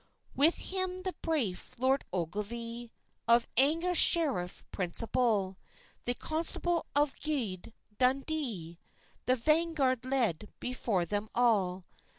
[0.35, 2.91] With him the braif Lord Ogilvy,
[3.27, 5.57] Of Angus sheriff principall,
[6.05, 8.79] The constable of gude Dundè,
[9.27, 11.85] The vanguard led before them all.